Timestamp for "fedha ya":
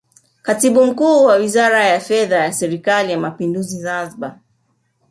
1.99-2.53